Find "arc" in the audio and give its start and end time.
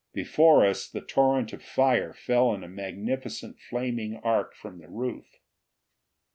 4.23-4.55